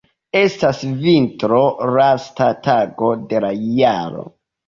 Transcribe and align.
Estas 0.37 0.79
vintro, 1.01 1.59
lasta 1.97 2.47
tago 2.69 3.11
de 3.35 3.43
la 3.47 3.53
jaro. 3.67 4.27